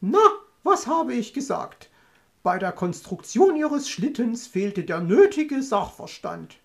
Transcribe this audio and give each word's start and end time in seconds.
Na, 0.00 0.18
was 0.62 0.86
habe 0.86 1.14
ich 1.14 1.32
gesagt? 1.32 1.90
Bei 2.42 2.58
der 2.58 2.72
Konstruktion 2.72 3.56
Ihres 3.56 3.88
Schlittens 3.88 4.46
fehlte 4.46 4.84
der 4.84 5.00
nötige 5.00 5.62
Sachverstand. 5.62 6.58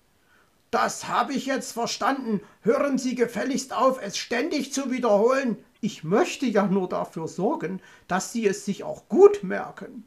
Das 0.70 1.08
habe 1.08 1.34
ich 1.34 1.46
jetzt 1.46 1.72
verstanden. 1.72 2.42
Hören 2.62 2.98
Sie 2.98 3.16
gefälligst 3.16 3.74
auf, 3.74 4.02
es 4.02 4.18
ständig 4.18 4.74
zu 4.74 4.92
wiederholen. 4.92 5.58
Ich 5.80 6.04
möchte 6.04 6.46
ja 6.46 6.68
nur 6.68 6.88
dafür 6.88 7.28
sorgen, 7.28 7.82
dass 8.08 8.32
Sie 8.32 8.46
es 8.46 8.66
sich 8.66 8.84
auch 8.84 9.10
gut 9.10 9.44
merken. 9.44 10.06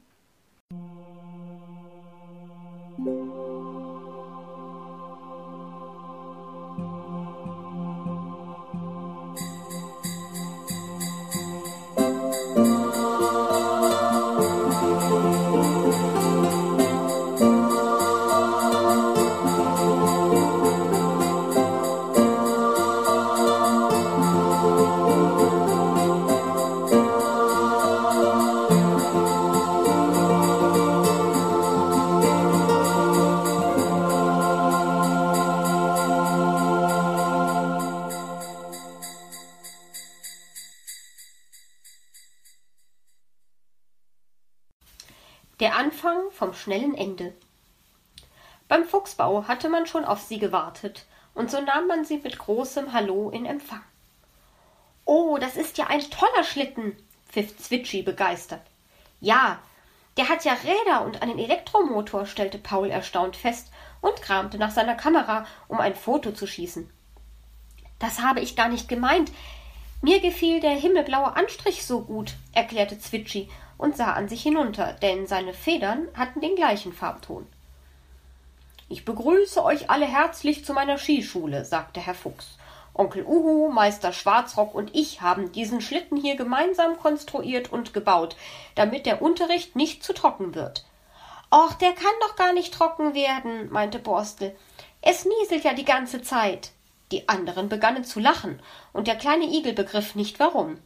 Der 45.61 45.77
Anfang 45.77 46.31
vom 46.33 46.53
schnellen 46.53 46.97
Ende. 46.97 47.33
Beim 48.67 48.85
Fuchsbau 48.85 49.47
hatte 49.47 49.69
man 49.69 49.87
schon 49.87 50.05
auf 50.05 50.21
sie 50.21 50.39
gewartet, 50.39 51.07
und 51.33 51.49
so 51.49 51.61
nahm 51.61 51.87
man 51.87 52.05
sie 52.05 52.19
mit 52.19 52.39
großem 52.39 52.93
Hallo 52.93 53.31
in 53.31 53.47
Empfang. 53.47 53.83
Oh, 55.05 55.39
das 55.39 55.57
ist 55.57 55.79
ja 55.79 55.87
ein 55.87 56.01
toller 56.11 56.43
Schlitten, 56.43 56.97
pfiff 57.29 57.57
Zwitschi 57.57 58.03
begeistert. 58.03 58.63
Ja, 59.21 59.61
der 60.17 60.29
hat 60.29 60.45
ja 60.45 60.55
Räder 60.55 61.05
und 61.05 61.23
einen 61.23 61.39
Elektromotor, 61.39 62.27
stellte 62.27 62.59
Paul 62.59 62.91
erstaunt 62.91 63.37
fest 63.37 63.71
und 64.01 64.23
kramte 64.23 64.59
nach 64.59 64.73
seiner 64.73 64.97
Kamera, 64.97 65.47
um 65.69 65.79
ein 65.79 65.95
Foto 65.95 66.33
zu 66.33 66.49
schießen. 66.49 66.91
Das 68.01 68.23
habe 68.23 68.41
ich 68.41 68.57
gar 68.57 68.69
nicht 68.69 68.89
gemeint. 68.89 69.31
Mir 70.03 70.21
gefiel 70.21 70.61
der 70.61 70.73
himmelblaue 70.73 71.37
Anstrich 71.37 71.87
so 71.87 72.01
gut, 72.01 72.35
erklärte 72.53 72.99
Zwitschi 72.99 73.49
und 73.79 73.97
sah 73.97 74.13
an 74.13 74.29
sich 74.29 74.43
hinunter, 74.43 74.95
denn 75.03 75.27
seine 75.27 75.55
Federn 75.55 76.09
hatten 76.15 76.41
den 76.41 76.57
gleichen 76.57 76.93
Farbton. 76.93 77.47
Ich 78.89 79.05
begrüße 79.05 79.65
euch 79.65 79.91
alle 79.91 80.07
herzlich 80.07 80.65
zu 80.65 80.73
meiner 80.73 80.99
Skischule, 80.99 81.65
sagte 81.65 82.01
Herr 82.01 82.15
Fuchs. 82.15 82.59
Onkel 82.93 83.25
Uhu, 83.25 83.71
Meister 83.71 84.13
Schwarzrock 84.13 84.75
und 84.75 84.95
ich 84.95 85.21
haben 85.21 85.51
diesen 85.51 85.81
Schlitten 85.81 86.17
hier 86.17 86.37
gemeinsam 86.37 86.97
konstruiert 86.99 87.73
und 87.73 87.93
gebaut, 87.93 88.37
damit 88.77 89.05
der 89.05 89.21
Unterricht 89.21 89.75
nicht 89.75 90.05
zu 90.05 90.13
trocken 90.13 90.55
wird. 90.55 90.85
Och, 91.53 91.73
der 91.75 91.93
kann 91.93 92.13
doch 92.21 92.37
gar 92.37 92.53
nicht 92.53 92.73
trocken 92.73 93.15
werden, 93.15 93.71
meinte 93.71 93.99
Borstel. 93.99 94.55
Es 95.03 95.25
nieselt 95.25 95.65
ja 95.65 95.75
die 95.75 95.85
ganze 95.85 96.23
Zeit. 96.23 96.71
Die 97.11 97.29
anderen 97.29 97.69
begannen 97.69 98.05
zu 98.05 98.21
lachen, 98.21 98.61
und 98.93 99.07
der 99.07 99.17
kleine 99.17 99.47
Igel 99.47 99.73
begriff 99.73 100.15
nicht 100.15 100.39
warum. 100.39 100.79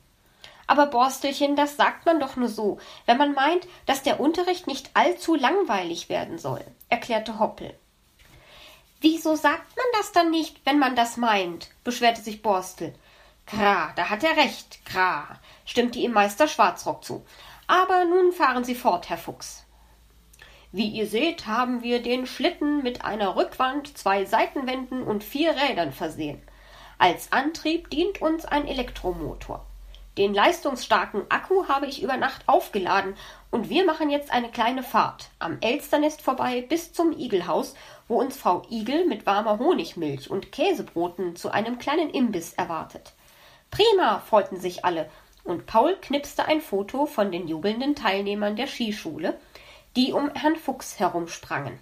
Aber 0.69 0.87
Borstelchen, 0.87 1.57
das 1.57 1.77
sagt 1.77 2.05
man 2.07 2.21
doch 2.21 2.37
nur 2.37 2.49
so, 2.49 2.79
wenn 3.07 3.17
man 3.17 3.33
meint, 3.33 3.67
dass 3.87 4.03
der 4.03 4.21
Unterricht 4.21 4.67
nicht 4.67 4.91
allzu 4.95 5.35
langweilig 5.35 6.11
werden 6.11 6.39
soll, 6.39 6.63
erklärte 6.91 7.39
Hoppel. 7.41 7.75
Wieso 9.01 9.35
sagt 9.35 9.77
man 9.77 9.87
das 9.95 10.13
dann 10.13 10.31
nicht, 10.31 10.61
wenn 10.67 10.79
man 10.79 10.95
das 10.95 11.17
meint? 11.17 11.71
beschwerte 11.85 12.21
sich 12.21 12.43
Borstel. 12.43 12.95
Kra, 13.47 13.93
da 13.97 14.11
hat 14.11 14.23
er 14.23 14.37
recht, 14.37 14.85
Kra, 14.85 15.41
stimmte 15.65 16.01
ihm 16.01 16.13
Meister 16.13 16.47
Schwarzrock 16.47 17.03
zu. 17.03 17.25
Aber 17.67 18.05
nun 18.05 18.33
fahren 18.33 18.65
Sie 18.65 18.75
fort, 18.75 19.09
Herr 19.09 19.17
Fuchs. 19.17 19.65
Wie 20.71 20.89
ihr 20.89 21.07
seht, 21.07 21.47
haben 21.47 21.83
wir 21.83 22.03
den 22.03 22.27
Schlitten 22.27 22.83
mit 22.83 23.07
einer 23.07 23.37
Rückwand, 23.37 23.97
zwei 23.97 24.27
Seitenwänden 24.27 25.03
und 25.03 25.25
vier 25.25 25.57
Rädern 25.57 25.93
versehen. 25.93 26.43
Als 26.99 27.33
Antrieb 27.33 27.89
dient 27.89 28.21
uns 28.21 28.45
ein 28.45 28.69
Elektromotor. 28.69 29.65
Den 30.19 30.35
leistungsstarken 30.35 31.27
Akku 31.29 31.69
habe 31.69 31.87
ich 31.87 32.03
über 32.03 32.17
Nacht 32.17 32.43
aufgeladen 32.49 33.15
und 33.53 33.71
wir 33.71 33.85
machen 33.85 34.11
jetzt 34.11 34.33
eine 34.33 34.51
kleine 34.51 34.83
Fahrt 34.83 35.29
am 35.39 35.59
Elsternest 35.61 36.23
vorbei 36.23 36.61
bis 36.61 36.93
zum 36.93 37.17
Igelhaus, 37.17 37.77
wo 38.09 38.19
uns 38.19 38.37
Frau 38.37 38.63
Igel 38.69 39.07
mit 39.07 39.27
warmer 39.27 39.61
Honigmilch 39.61 40.29
und 40.29 40.51
Käsebroten 40.51 41.37
zu 41.37 41.53
einem 41.53 41.79
kleinen 41.79 42.11
Imbiss 42.11 42.53
erwartet. 42.53 43.13
Prima, 43.71 44.19
freuten 44.19 44.59
sich 44.59 44.85
alle, 44.85 45.09
und 45.45 45.67
Paul 45.67 45.97
knipste 46.01 46.47
ein 46.47 46.63
Foto 46.63 47.07
von 47.07 47.31
den 47.31 47.47
jubelnden 47.47 47.95
Teilnehmern 47.95 48.57
der 48.57 48.67
Skischule, 48.67 49.39
die 49.95 50.13
um 50.13 50.35
Herrn 50.35 50.57
Fuchs 50.57 50.99
herumsprangen. 50.99 51.79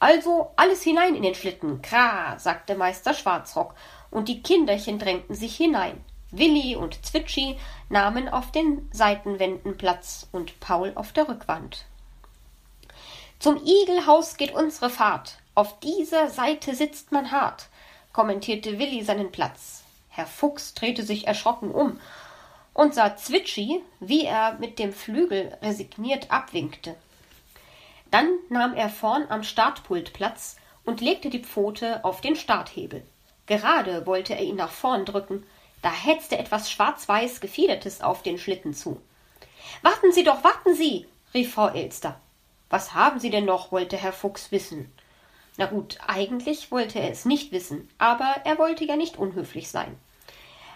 Also 0.00 0.50
alles 0.56 0.82
hinein 0.82 1.14
in 1.14 1.22
den 1.22 1.34
Schlitten, 1.34 1.80
kra, 1.80 2.38
sagte 2.38 2.74
Meister 2.74 3.14
Schwarzrock, 3.14 3.74
und 4.10 4.28
die 4.28 4.42
Kinderchen 4.42 4.98
drängten 4.98 5.34
sich 5.34 5.56
hinein. 5.56 6.04
Willi 6.38 6.76
und 6.76 7.04
Zwitschi 7.04 7.56
nahmen 7.88 8.28
auf 8.28 8.52
den 8.52 8.88
Seitenwänden 8.92 9.76
Platz 9.76 10.28
und 10.32 10.58
Paul 10.60 10.92
auf 10.94 11.12
der 11.12 11.28
Rückwand. 11.28 11.84
Zum 13.38 13.60
Igelhaus 13.64 14.36
geht 14.36 14.54
unsere 14.54 14.90
Fahrt. 14.90 15.38
Auf 15.54 15.78
dieser 15.80 16.28
Seite 16.28 16.74
sitzt 16.74 17.12
man 17.12 17.30
hart, 17.30 17.68
kommentierte 18.12 18.78
Willi 18.78 19.02
seinen 19.02 19.32
Platz. 19.32 19.84
Herr 20.08 20.26
Fuchs 20.26 20.74
drehte 20.74 21.02
sich 21.02 21.26
erschrocken 21.26 21.70
um 21.70 22.00
und 22.72 22.94
sah 22.94 23.16
Zwitschi, 23.16 23.82
wie 24.00 24.24
er 24.24 24.54
mit 24.58 24.78
dem 24.78 24.92
Flügel 24.92 25.56
resigniert 25.62 26.30
abwinkte. 26.30 26.94
Dann 28.10 28.28
nahm 28.48 28.74
er 28.74 28.88
vorn 28.88 29.26
am 29.28 29.42
Startpult 29.42 30.12
Platz 30.12 30.56
und 30.84 31.00
legte 31.00 31.30
die 31.30 31.42
Pfote 31.42 32.04
auf 32.04 32.20
den 32.20 32.36
Starthebel. 32.36 33.02
Gerade 33.46 34.06
wollte 34.06 34.34
er 34.34 34.42
ihn 34.42 34.56
nach 34.56 34.70
vorn 34.70 35.04
drücken, 35.04 35.44
da 35.86 35.92
hetzte 35.92 36.36
etwas 36.36 36.68
schwarz-weiß 36.68 37.38
Gefiedertes 37.40 38.00
auf 38.00 38.24
den 38.24 38.38
Schlitten 38.38 38.74
zu. 38.74 39.00
Warten 39.82 40.10
Sie 40.10 40.24
doch, 40.24 40.42
warten 40.42 40.74
Sie, 40.74 41.06
rief 41.32 41.54
Frau 41.54 41.68
Elster. 41.68 42.18
Was 42.70 42.92
haben 42.92 43.20
Sie 43.20 43.30
denn 43.30 43.44
noch? 43.44 43.70
wollte 43.70 43.96
Herr 43.96 44.12
Fuchs 44.12 44.50
wissen. 44.50 44.92
Na 45.58 45.66
gut, 45.66 45.98
eigentlich 46.04 46.72
wollte 46.72 46.98
er 46.98 47.12
es 47.12 47.24
nicht 47.24 47.52
wissen, 47.52 47.88
aber 47.98 48.34
er 48.42 48.58
wollte 48.58 48.84
ja 48.84 48.96
nicht 48.96 49.16
unhöflich 49.16 49.70
sein. 49.70 49.96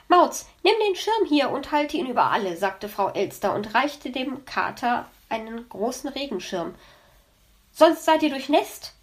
Mauz, 0.07 0.49
nimm 0.63 0.75
den 0.87 0.95
Schirm 0.95 1.27
hier 1.29 1.51
und 1.51 1.73
halte 1.73 1.97
ihn 1.97 2.07
über 2.07 2.31
alle, 2.31 2.57
sagte 2.57 2.89
Frau 2.89 3.09
Elster 3.09 3.53
und 3.53 3.75
reichte 3.75 4.13
dem 4.13 4.45
Kater 4.45 5.09
einen 5.29 5.69
großen 5.69 6.09
Regenschirm. 6.09 6.77
Sonst 7.73 8.05
seid 8.05 8.23
ihr 8.23 8.31
durchnässt, 8.31 8.95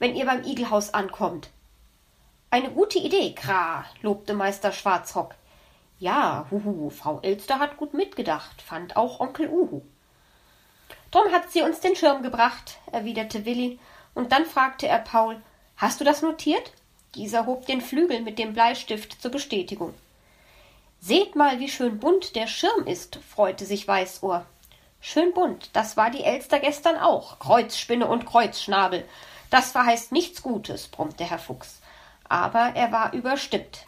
wenn 0.00 0.16
ihr 0.16 0.26
beim 0.26 0.42
Igelhaus 0.42 0.92
ankommt. 0.92 1.50
Eine 2.54 2.70
gute 2.70 3.00
Idee, 3.00 3.34
Kra, 3.34 3.84
lobte 4.00 4.32
Meister 4.32 4.70
Schwarzrock. 4.70 5.34
Ja, 5.98 6.46
huhu, 6.52 6.88
Frau 6.88 7.18
Elster 7.20 7.58
hat 7.58 7.76
gut 7.76 7.94
mitgedacht, 7.94 8.62
fand 8.62 8.96
auch 8.96 9.18
Onkel 9.18 9.48
Uhu. 9.48 9.82
Drum 11.10 11.32
hat 11.32 11.50
sie 11.50 11.62
uns 11.62 11.80
den 11.80 11.96
Schirm 11.96 12.22
gebracht, 12.22 12.78
erwiderte 12.92 13.44
Willi, 13.44 13.80
und 14.14 14.30
dann 14.30 14.46
fragte 14.46 14.86
er 14.86 15.00
Paul, 15.00 15.42
hast 15.78 16.00
du 16.00 16.04
das 16.04 16.22
notiert? 16.22 16.70
Dieser 17.16 17.44
hob 17.46 17.66
den 17.66 17.80
Flügel 17.80 18.20
mit 18.20 18.38
dem 18.38 18.52
Bleistift 18.52 19.20
zur 19.20 19.32
Bestätigung. 19.32 19.92
Seht 21.00 21.34
mal, 21.34 21.58
wie 21.58 21.68
schön 21.68 21.98
bunt 21.98 22.36
der 22.36 22.46
Schirm 22.46 22.86
ist, 22.86 23.16
freute 23.16 23.64
sich 23.64 23.88
Weißohr. 23.88 24.46
Schön 25.00 25.34
bunt, 25.34 25.70
das 25.72 25.96
war 25.96 26.08
die 26.08 26.22
Elster 26.22 26.60
gestern 26.60 26.98
auch. 26.98 27.40
Kreuzspinne 27.40 28.06
und 28.06 28.26
Kreuzschnabel. 28.26 29.04
Das 29.50 29.72
verheißt 29.72 30.12
nichts 30.12 30.40
Gutes, 30.40 30.86
brummte 30.86 31.24
Herr 31.24 31.40
Fuchs 31.40 31.80
aber 32.28 32.72
er 32.74 32.92
war 32.92 33.12
überstimmt. 33.12 33.86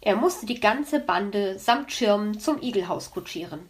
Er 0.00 0.16
musste 0.16 0.46
die 0.46 0.60
ganze 0.60 1.00
Bande 1.00 1.58
samt 1.58 1.92
Schirm 1.92 2.38
zum 2.38 2.60
Igelhaus 2.60 3.10
kutschieren. 3.10 3.68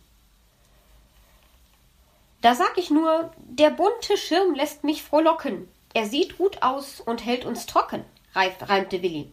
Da 2.40 2.54
sag 2.54 2.76
ich 2.76 2.90
nur, 2.90 3.32
der 3.38 3.70
bunte 3.70 4.16
Schirm 4.16 4.54
lässt 4.54 4.84
mich 4.84 5.02
frohlocken. 5.02 5.68
Er 5.94 6.06
sieht 6.06 6.36
gut 6.36 6.62
aus 6.62 7.00
und 7.00 7.24
hält 7.24 7.44
uns 7.44 7.66
trocken, 7.66 8.04
reimte 8.34 9.02
Willi. 9.02 9.32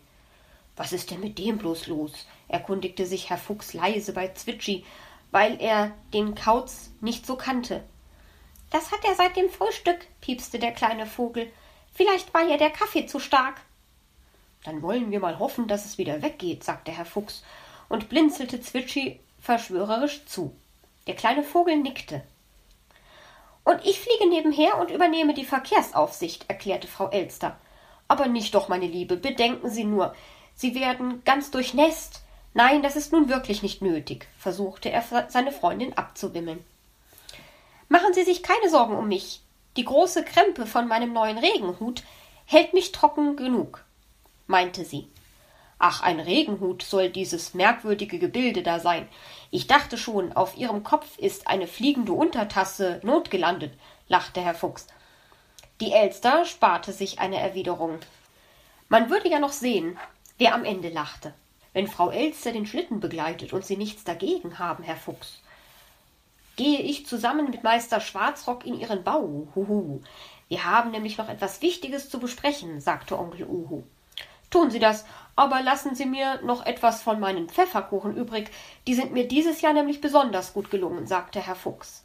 Was 0.78 0.94
ist 0.94 1.12
denn 1.12 1.20
mit 1.20 1.38
dem 1.38 1.58
bloß 1.58 1.88
los? 1.88 2.14
erkundigte 2.48 3.06
sich 3.06 3.30
Herr 3.30 3.38
Fuchs 3.38 3.74
leise 3.74 4.14
bei 4.14 4.28
Zwitschi, 4.30 4.86
weil 5.32 5.60
er 5.60 5.92
den 6.14 6.36
Kauz 6.36 6.92
nicht 7.02 7.26
so 7.26 7.36
kannte. 7.36 7.84
Das 8.70 8.92
hat 8.92 9.04
er 9.04 9.16
seit 9.16 9.36
dem 9.36 9.50
Frühstück, 9.50 10.00
piepste 10.22 10.60
der 10.60 10.72
kleine 10.72 11.06
Vogel. 11.06 11.52
Vielleicht 11.94 12.34
war 12.34 12.44
ja 12.44 12.58
der 12.58 12.70
Kaffee 12.70 13.06
zu 13.06 13.20
stark. 13.20 13.62
Dann 14.64 14.82
wollen 14.82 15.12
wir 15.12 15.20
mal 15.20 15.40
hoffen, 15.40 15.68
dass 15.68 15.86
es 15.86 15.98
wieder 15.98 16.22
weggeht, 16.22 16.64
sagte 16.64 16.92
Herr 16.92 17.06
Fuchs 17.06 17.44
und 17.90 18.10
blinzelte 18.10 18.62
Zwitschi 18.62 19.20
verschwörerisch 19.40 20.26
zu. 20.26 20.56
Der 21.08 21.16
kleine 21.16 21.44
Vogel 21.44 21.78
nickte. 21.78 22.24
Und 23.64 23.86
ich 23.86 24.00
fliege 24.00 24.30
nebenher 24.30 24.80
und 24.80 24.92
übernehme 24.92 25.34
die 25.34 25.46
Verkehrsaufsicht, 25.46 26.46
erklärte 26.48 26.88
Frau 26.88 27.10
Elster. 27.10 27.58
Aber 28.08 28.28
nicht 28.28 28.54
doch, 28.56 28.70
meine 28.70 28.88
Liebe, 28.88 29.18
bedenken 29.18 29.70
Sie 29.70 29.84
nur, 29.84 30.16
Sie 30.56 30.76
werden 30.76 31.24
ganz 31.24 31.52
durchnässt. 31.52 32.22
Nein, 32.54 32.84
das 32.84 32.96
ist 32.96 33.14
nun 33.14 33.30
wirklich 33.30 33.64
nicht 33.64 33.82
nötig, 33.82 34.28
versuchte 34.38 34.92
er 34.92 35.04
seine 35.30 35.52
Freundin 35.52 35.98
abzuwimmeln. 35.98 36.64
Machen 37.88 38.14
Sie 38.14 38.24
sich 38.24 38.44
keine 38.44 38.70
Sorgen 38.70 38.96
um 38.96 39.08
mich. 39.08 39.42
Die 39.78 39.86
große 39.86 40.26
Krempe 40.26 40.66
von 40.66 40.88
meinem 40.88 41.14
neuen 41.14 41.38
Regenhut 41.38 42.04
hält 42.46 42.74
mich 42.74 42.92
trocken 42.92 43.38
genug, 43.38 43.86
meinte 44.48 44.86
sie. 44.86 45.08
Ach, 45.84 46.02
ein 46.02 46.20
Regenhut 46.20 46.84
soll 46.84 47.10
dieses 47.10 47.56
merkwürdige 47.56 48.20
Gebilde 48.20 48.62
da 48.62 48.80
sein. 48.80 49.08
Ich 49.50 49.66
dachte 49.66 49.98
schon, 49.98 50.32
auf 50.34 50.56
Ihrem 50.56 50.84
Kopf 50.84 51.18
ist 51.18 51.48
eine 51.48 51.66
fliegende 51.66 52.14
Untertasse 52.14 53.00
notgelandet, 53.04 53.74
lachte 54.08 54.42
Herr 54.42 54.54
Fuchs. 54.54 54.86
Die 55.80 55.92
Elster 55.92 56.46
sparte 56.46 56.94
sich 56.94 57.20
eine 57.20 57.40
Erwiderung. 57.40 57.98
Man 58.90 59.10
würde 59.10 59.30
ja 59.30 59.40
noch 59.40 59.52
sehen, 59.52 59.98
wer 60.38 60.54
am 60.54 60.66
Ende 60.66 60.90
lachte. 60.90 61.34
Wenn 61.74 61.88
Frau 61.88 62.12
Elster 62.12 62.52
den 62.52 62.68
Schlitten 62.68 63.00
begleitet 63.00 63.52
und 63.52 63.66
Sie 63.66 63.78
nichts 63.78 64.04
dagegen 64.04 64.60
haben, 64.60 64.84
Herr 64.84 64.98
Fuchs. 64.98 65.42
Gehe 66.58 66.80
ich 66.80 67.08
zusammen 67.08 67.50
mit 67.50 67.64
Meister 67.64 68.02
Schwarzrock 68.02 68.68
in 68.68 68.80
Ihren 68.80 69.04
Bau, 69.04 69.48
huhu. 69.56 70.02
Wir 70.48 70.66
haben 70.66 70.92
nämlich 70.92 71.18
noch 71.18 71.30
etwas 71.30 71.64
Wichtiges 71.64 72.10
zu 72.10 72.20
besprechen, 72.20 72.82
sagte 72.82 73.18
Onkel 73.18 73.48
Uhu. 73.48 73.84
Tun 74.52 74.70
Sie 74.70 74.80
das, 74.80 75.06
aber 75.36 75.62
lassen 75.62 75.96
Sie 75.96 76.06
mir 76.06 76.42
noch 76.44 76.66
etwas 76.66 77.02
von 77.02 77.20
meinen 77.20 77.50
Pfefferkuchen 77.50 78.16
übrig. 78.16 78.52
Die 78.86 78.94
sind 78.94 79.14
mir 79.14 79.28
dieses 79.28 79.62
Jahr 79.62 79.74
nämlich 79.74 80.02
besonders 80.02 80.54
gut 80.54 80.70
gelungen, 80.70 81.08
sagte 81.08 81.40
Herr 81.40 81.56
Fuchs. 81.56 82.04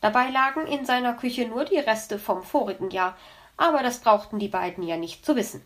Dabei 0.00 0.30
lagen 0.30 0.66
in 0.66 0.84
seiner 0.84 1.14
Küche 1.14 1.46
nur 1.46 1.64
die 1.64 1.78
Reste 1.78 2.18
vom 2.18 2.42
vorigen 2.42 2.90
Jahr, 2.90 3.16
aber 3.56 3.82
das 3.82 4.00
brauchten 4.00 4.38
die 4.38 4.48
beiden 4.48 4.82
ja 4.82 4.96
nicht 4.96 5.24
zu 5.24 5.36
wissen. 5.36 5.64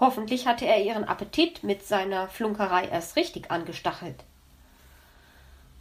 Hoffentlich 0.00 0.46
hatte 0.46 0.66
er 0.66 0.82
ihren 0.82 1.04
Appetit 1.04 1.62
mit 1.62 1.86
seiner 1.86 2.28
Flunkerei 2.28 2.86
erst 2.88 3.16
richtig 3.16 3.50
angestachelt. 3.50 4.24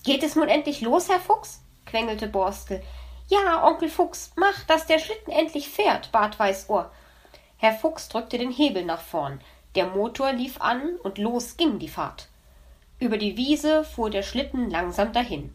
Geht 0.03 0.23
es 0.23 0.35
nun 0.35 0.49
endlich 0.49 0.81
los, 0.81 1.09
Herr 1.09 1.19
Fuchs? 1.19 1.61
quengelte 1.85 2.27
Borstel. 2.27 2.83
Ja, 3.29 3.65
Onkel 3.65 3.89
Fuchs, 3.89 4.33
mach, 4.35 4.63
dass 4.65 4.85
der 4.85 4.99
Schlitten 4.99 5.31
endlich 5.31 5.69
fährt, 5.69 6.11
bat 6.11 6.37
Weißohr. 6.37 6.91
Herr 7.57 7.73
Fuchs 7.73 8.09
drückte 8.09 8.37
den 8.37 8.51
Hebel 8.51 8.83
nach 8.83 9.01
vorn. 9.01 9.39
Der 9.75 9.87
Motor 9.87 10.33
lief 10.33 10.61
an 10.61 10.97
und 11.03 11.17
los 11.17 11.57
ging 11.57 11.79
die 11.79 11.89
Fahrt. 11.89 12.27
Über 12.99 13.17
die 13.17 13.37
Wiese 13.37 13.83
fuhr 13.83 14.09
der 14.09 14.21
Schlitten 14.21 14.69
langsam 14.69 15.13
dahin. 15.13 15.53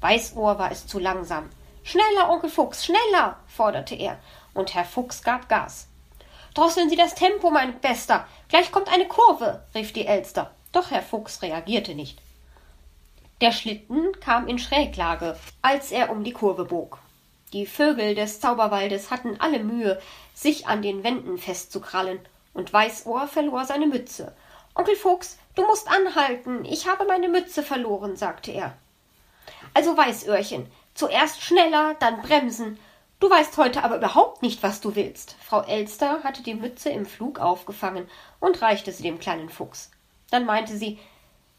Weißohr 0.00 0.58
war 0.58 0.70
es 0.70 0.86
zu 0.86 0.98
langsam. 0.98 1.48
Schneller, 1.82 2.30
Onkel 2.30 2.50
Fuchs, 2.50 2.84
schneller, 2.84 3.38
forderte 3.46 3.94
er, 3.94 4.18
und 4.54 4.74
Herr 4.74 4.84
Fuchs 4.84 5.22
gab 5.22 5.48
Gas. 5.48 5.88
Drosseln 6.54 6.90
Sie 6.90 6.96
das 6.96 7.14
Tempo, 7.14 7.50
mein 7.50 7.80
Bester. 7.80 8.26
Gleich 8.48 8.72
kommt 8.72 8.92
eine 8.92 9.06
Kurve, 9.06 9.62
rief 9.74 9.92
die 9.92 10.06
Elster. 10.06 10.50
Doch 10.72 10.90
Herr 10.90 11.02
Fuchs 11.02 11.42
reagierte 11.42 11.94
nicht. 11.94 12.20
Der 13.40 13.52
Schlitten 13.52 14.18
kam 14.20 14.48
in 14.48 14.58
Schräglage, 14.58 15.38
als 15.62 15.92
er 15.92 16.10
um 16.10 16.24
die 16.24 16.32
Kurve 16.32 16.64
bog. 16.64 16.98
Die 17.52 17.66
Vögel 17.66 18.14
des 18.14 18.40
Zauberwaldes 18.40 19.10
hatten 19.10 19.40
alle 19.40 19.62
Mühe, 19.62 20.00
sich 20.34 20.66
an 20.66 20.82
den 20.82 21.04
Wänden 21.04 21.38
festzukrallen, 21.38 22.18
und 22.56 22.72
Weißohr 22.72 23.28
verlor 23.28 23.64
seine 23.64 23.86
Mütze. 23.86 24.34
Onkel 24.74 24.96
Fuchs, 24.96 25.38
du 25.54 25.64
musst 25.66 25.90
anhalten, 25.90 26.64
ich 26.64 26.88
habe 26.88 27.04
meine 27.04 27.28
Mütze 27.28 27.62
verloren, 27.62 28.16
sagte 28.16 28.50
er. 28.50 28.76
Also 29.74 29.96
Weißöhrchen, 29.96 30.66
zuerst 30.94 31.42
schneller, 31.42 31.94
dann 32.00 32.22
bremsen. 32.22 32.78
Du 33.20 33.30
weißt 33.30 33.56
heute 33.56 33.84
aber 33.84 33.96
überhaupt 33.96 34.42
nicht, 34.42 34.62
was 34.62 34.80
du 34.80 34.94
willst. 34.94 35.36
Frau 35.42 35.62
Elster 35.62 36.22
hatte 36.22 36.42
die 36.42 36.54
Mütze 36.54 36.90
im 36.90 37.06
Flug 37.06 37.38
aufgefangen 37.38 38.08
und 38.40 38.60
reichte 38.60 38.92
sie 38.92 39.02
dem 39.02 39.18
kleinen 39.18 39.48
Fuchs. 39.48 39.90
Dann 40.30 40.44
meinte 40.44 40.76
sie 40.76 40.98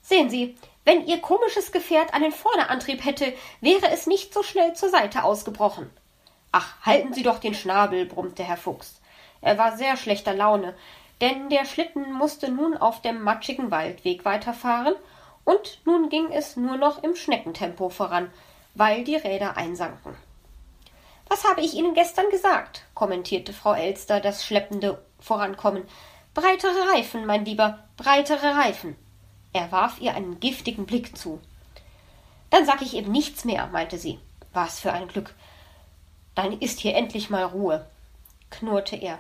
Sehen 0.07 0.29
Sie, 0.29 0.55
wenn 0.85 1.05
Ihr 1.05 1.19
komisches 1.19 1.73
Gefährt 1.73 2.13
einen 2.13 2.31
Vorderantrieb 2.31 3.03
hätte, 3.03 3.33
wäre 3.59 3.89
es 3.91 4.07
nicht 4.07 4.33
so 4.33 4.41
schnell 4.41 4.73
zur 4.73 4.87
Seite 4.87 5.25
ausgebrochen. 5.25 5.89
Ach, 6.53 6.75
halten 6.81 7.13
Sie 7.13 7.23
doch 7.23 7.39
den 7.39 7.53
Schnabel, 7.53 8.05
brummte 8.05 8.41
Herr 8.41 8.55
Fuchs. 8.55 9.01
Er 9.41 9.57
war 9.57 9.77
sehr 9.77 9.97
schlechter 9.97 10.33
Laune, 10.33 10.73
denn 11.21 11.49
der 11.49 11.65
Schlitten 11.65 12.13
musste 12.13 12.51
nun 12.51 12.77
auf 12.77 13.01
dem 13.01 13.21
matschigen 13.21 13.71
Waldweg 13.71 14.25
weiterfahren, 14.25 14.95
und 15.43 15.79
nun 15.85 16.09
ging 16.09 16.31
es 16.31 16.57
nur 16.57 16.75
noch 16.75 17.03
im 17.03 17.15
Schneckentempo 17.15 17.89
voran, 17.89 18.29
weil 18.75 19.05
die 19.05 19.15
Räder 19.15 19.55
einsanken. 19.55 20.15
Was 21.29 21.43
habe 21.45 21.61
ich 21.61 21.73
Ihnen 21.73 21.93
gestern 21.93 22.29
gesagt? 22.29 22.83
kommentierte 22.93 23.53
Frau 23.53 23.73
Elster 23.73 24.19
das 24.19 24.45
schleppende 24.45 25.01
Vorankommen. 25.19 25.83
Breitere 26.33 26.91
Reifen, 26.93 27.25
mein 27.25 27.45
Lieber, 27.45 27.79
breitere 27.97 28.55
Reifen. 28.55 28.95
Er 29.53 29.71
warf 29.71 29.99
ihr 29.99 30.13
einen 30.15 30.39
giftigen 30.39 30.85
Blick 30.85 31.17
zu. 31.17 31.41
Dann 32.49 32.65
sag 32.65 32.81
ich 32.81 32.93
eben 32.95 33.11
nichts 33.11 33.43
mehr, 33.43 33.67
meinte 33.67 33.97
sie. 33.97 34.19
Was 34.53 34.79
für 34.79 34.93
ein 34.93 35.07
Glück. 35.07 35.33
Dann 36.35 36.59
ist 36.59 36.79
hier 36.79 36.95
endlich 36.95 37.29
mal 37.29 37.43
Ruhe, 37.43 37.85
knurrte 38.51 38.95
er. 38.95 39.19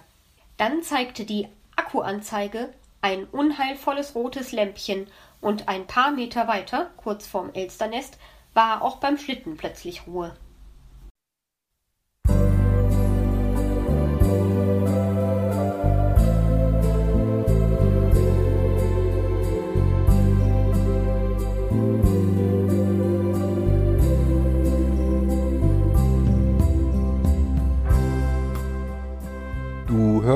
Dann 0.57 0.83
zeigte 0.83 1.23
die 1.23 1.47
Akkuanzeige 1.75 2.73
ein 3.01 3.25
unheilvolles 3.25 4.15
rotes 4.15 4.51
Lämpchen, 4.51 5.07
und 5.39 5.67
ein 5.67 5.85
paar 5.87 6.11
Meter 6.11 6.47
weiter, 6.47 6.91
kurz 6.97 7.27
vorm 7.27 7.51
Elsternest, 7.53 8.17
war 8.53 8.81
auch 8.81 8.97
beim 8.97 9.17
Schlitten 9.17 9.55
plötzlich 9.55 10.07
Ruhe. 10.07 10.35